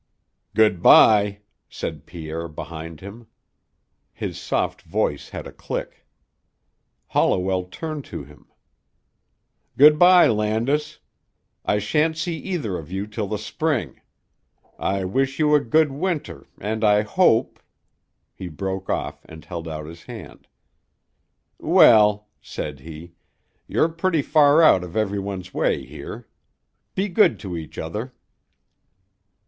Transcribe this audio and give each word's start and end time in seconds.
"Good 0.55 0.81
bye," 0.81 1.41
said 1.69 2.07
Pierre 2.07 2.47
behind 2.47 3.01
him. 3.01 3.27
His 4.11 4.39
soft 4.41 4.81
voice 4.81 5.29
had 5.29 5.45
a 5.45 5.51
click. 5.51 6.07
Holliwell 7.09 7.65
turned 7.65 8.03
to 8.05 8.23
him. 8.23 8.47
"Good 9.77 9.99
bye, 9.99 10.25
Landis. 10.27 10.97
I 11.63 11.77
shan't 11.77 12.17
see 12.17 12.35
either 12.37 12.79
of 12.79 12.91
you 12.91 13.05
till 13.05 13.27
the 13.27 13.37
spring. 13.37 14.01
I 14.79 15.05
wish 15.05 15.37
you 15.37 15.53
a 15.53 15.59
good 15.59 15.91
winter 15.91 16.47
and 16.59 16.83
I 16.83 17.03
hope" 17.03 17.59
He 18.39 18.47
broke 18.49 18.89
off 18.89 19.23
and 19.25 19.45
held 19.45 19.67
out 19.67 19.85
his 19.85 20.05
hand. 20.05 20.47
"Well," 21.59 22.27
said 22.41 22.79
he, 22.79 23.13
"you're 23.67 23.87
pretty 23.87 24.23
far 24.23 24.63
out 24.63 24.83
of 24.83 24.97
every 24.97 25.19
one's 25.19 25.53
way 25.53 25.85
here. 25.85 26.27
Be 26.95 27.07
good 27.07 27.37
to 27.41 27.55
each 27.55 27.77
other." 27.77 28.15